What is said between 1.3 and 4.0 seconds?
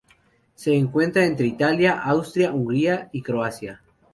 Italia, Austria, Hungría, y Croacia.